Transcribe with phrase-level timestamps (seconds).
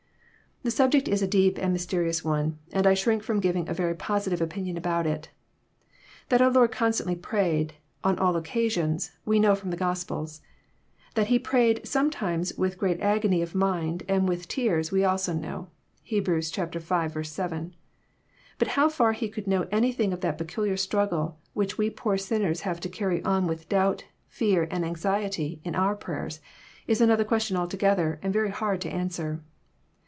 [0.63, 3.95] The subject is a deep and mysterious one, and I shrink fi'om giving a very
[3.95, 5.29] positive opinion about it.
[6.29, 10.41] That our Lord con stantly prayed, on all occasions, we know trom the Gospels.
[11.15, 15.69] That He prayed sometimes with great agony of mind and with tears, we also know.
[16.07, 16.25] (Heb.
[16.27, 16.41] v.
[16.43, 17.73] 7.)
[18.59, 22.61] But how far He could know anything of that peculiar struggle which we poor sinners
[22.61, 26.39] have to carry on with doubt, fear, and anxiety, in our prayers
[26.85, 29.41] is another question altogether, and very hard to answer.